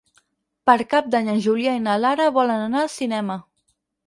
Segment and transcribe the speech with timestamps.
[0.69, 3.39] Per Cap d'Any en Julià i na Lara volen anar al cinema.